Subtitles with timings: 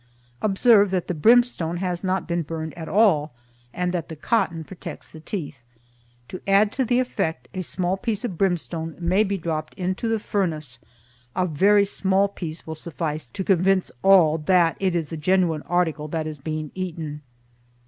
[0.41, 3.35] Observe that the brimstone has not been burned at all,
[3.71, 5.61] and that the cotton protects the teeth.
[6.29, 10.17] To add to the effect, a small piece of brimstone may be dropped into the
[10.17, 10.79] furnace,
[11.35, 16.07] a very small piece will suffice to convince all that it is the genuine article
[16.07, 17.21] that is being eaten.